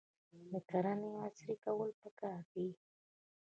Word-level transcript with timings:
د 0.51 0.53
کرنې 0.69 1.11
عصري 1.23 1.55
کول 1.63 1.89
پکار 2.01 2.41
دي. 2.53 2.67